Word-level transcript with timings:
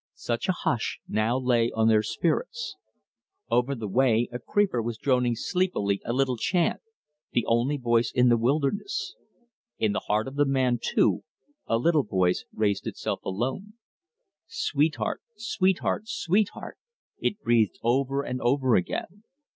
Such 0.15 0.49
a 0.49 0.57
hush 0.63 0.97
now 1.07 1.37
lay 1.37 1.69
on 1.75 1.87
their 1.87 2.01
spirits. 2.01 2.75
Over 3.51 3.75
the 3.75 3.87
way 3.87 4.27
a 4.31 4.39
creeper 4.39 4.81
was 4.81 4.97
droning 4.97 5.35
sleepily 5.35 6.01
a 6.03 6.11
little 6.11 6.37
chant, 6.37 6.81
the 7.33 7.45
only 7.45 7.77
voice 7.77 8.11
in 8.11 8.27
the 8.27 8.35
wilderness. 8.35 9.15
In 9.77 9.91
the 9.91 9.99
heart 9.99 10.27
of 10.27 10.37
the 10.37 10.45
man, 10.47 10.79
too, 10.81 11.23
a 11.67 11.77
little 11.77 12.01
voice 12.01 12.45
raised 12.51 12.87
itself 12.87 13.23
alone. 13.23 13.73
"Sweetheart, 14.47 15.21
sweetheart, 15.37 16.07
sweetheart!" 16.07 16.79
it 17.19 17.39
breathed 17.39 17.77
over 17.83 18.23
and 18.23 18.41
over 18.41 18.73
again. 18.75 19.21